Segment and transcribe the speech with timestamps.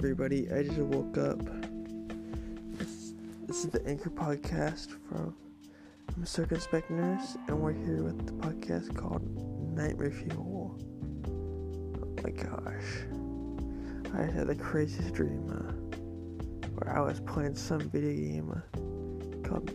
[0.00, 0.50] everybody.
[0.50, 1.38] I just woke up.
[2.78, 3.12] This,
[3.46, 5.34] this is the Anchor podcast from
[6.16, 9.20] I'm a circumspect nurse, and we're here with the podcast called
[9.76, 10.74] Nightmare Fuel.
[11.28, 13.04] Oh my gosh.
[14.14, 15.70] I had the craziest dream uh,
[16.76, 19.74] where I was playing some video game uh, called,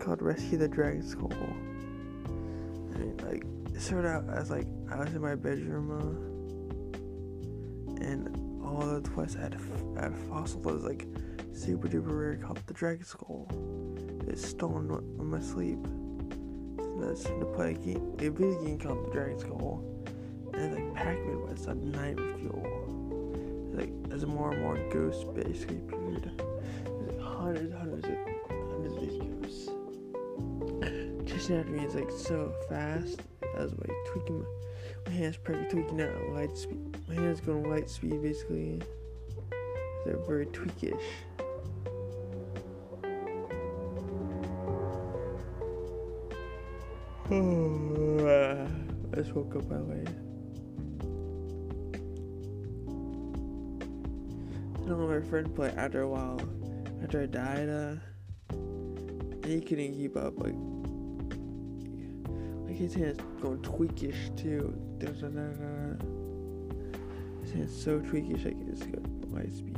[0.00, 1.30] called Rescue the Dragon Skull.
[1.34, 5.90] I mean, like, it started out as like I was in my bedroom.
[5.90, 6.35] Uh,
[8.00, 11.06] and all the twice I had, a, fossil that was like
[11.52, 13.48] super duper rare called the dragon skull.
[14.26, 15.78] It's stolen in my sleep.
[16.78, 19.84] So that's to play a game, a video game called the Dragon Skull,
[20.54, 23.72] and like Pac-Man, it's a nightmare fuel.
[23.72, 26.30] Like as more and more ghosts basically appeared.
[27.06, 28.16] Like hundreds, hundreds, of,
[28.48, 29.70] hundreds of these ghosts.
[31.30, 33.20] Chasing after me is like so fast.
[33.42, 34.46] I was like tweaking my,
[35.06, 36.96] my hands practically tweaking out light speed.
[37.08, 38.80] My hands going light speed basically.
[40.04, 40.94] They're very tweakish.
[47.30, 50.04] I just woke up by the way.
[54.74, 56.40] I don't know my friend play after a while.
[57.02, 57.94] After I died, uh,
[59.44, 60.38] he couldn't keep up.
[60.38, 60.54] Like
[62.76, 64.74] his hands going tweakish too.
[67.42, 69.76] His hands so tweakish, I it's got light speed.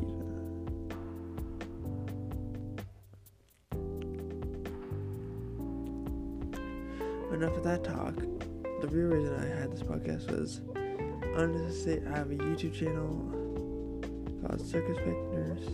[7.39, 8.17] enough of that talk.
[8.81, 10.61] The real reason I had this podcast was
[11.37, 13.15] the state I have a YouTube channel
[14.43, 15.69] called Circumspect Nurse.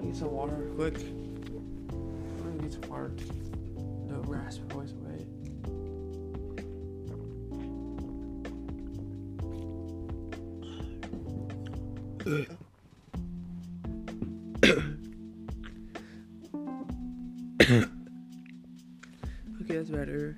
[0.00, 0.96] Need some water quick.
[2.70, 3.24] Some water to
[4.06, 5.26] the raspy voice away.
[19.62, 20.36] Okay, that's better.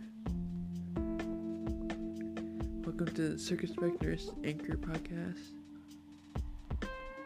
[2.84, 5.38] Welcome to the Circumspect Nurse Anchor Podcast.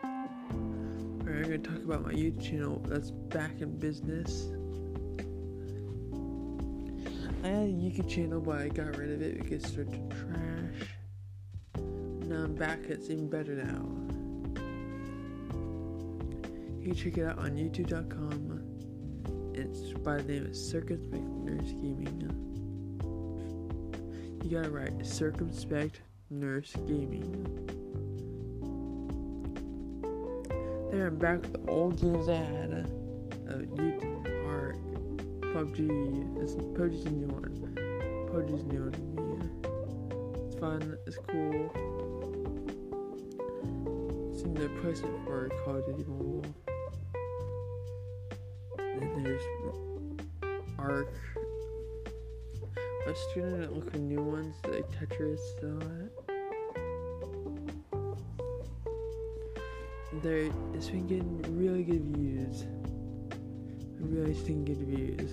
[0.04, 4.48] Alright, I'm gonna talk about my YouTube channel that's back in business.
[7.46, 10.16] I had a YouTube channel, but I got rid of it because it started to
[10.16, 10.90] trash.
[12.26, 13.86] Now I'm back, it's even better now.
[16.80, 18.46] You can check it out on youtube.com
[19.56, 22.20] it's by the name of Circumspect Nurse Gaming.
[24.44, 27.46] You gotta write Circumspect Nurse Gaming.
[30.90, 32.90] There, I'm back with the old games I had.
[33.48, 34.35] Uh, YouTube Ark,
[35.54, 36.42] PUBG.
[36.42, 37.52] It's PUBG's a new one.
[38.32, 39.22] PUBG's new to me.
[40.46, 40.98] It's fun.
[41.06, 41.70] It's cool.
[44.34, 46.44] Seeing the present for Call of Duty Mobile
[49.26, 49.42] there's
[50.78, 51.12] Ark.
[52.76, 55.78] I was trying to look for new ones like Tetris so
[60.22, 62.64] there it's been getting really good views.
[63.98, 65.32] Really seeing good views.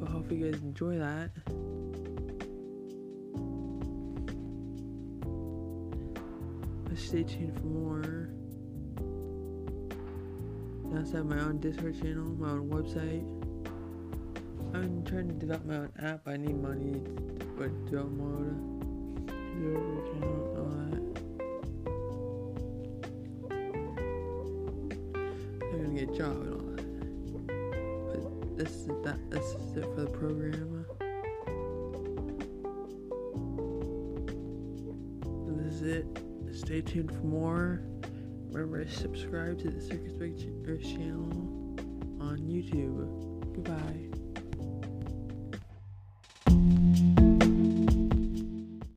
[0.00, 1.30] But hope you guys enjoy that.
[6.84, 8.30] But stay tuned for more.
[10.92, 13.26] I also have my own Discord channel, my own website.
[14.74, 16.26] I'm trying to develop my own app.
[16.26, 21.07] I need money to develop mode, developer channel, all that.
[25.78, 26.84] I'm gonna get a job and all that.
[28.10, 29.30] But this is that.
[29.30, 30.84] This is it for the program.
[35.56, 36.06] This is it.
[36.52, 37.82] Stay tuned for more.
[38.50, 41.30] Remember to subscribe to the Circumspect channel
[42.20, 43.54] on YouTube.
[43.54, 44.27] Goodbye.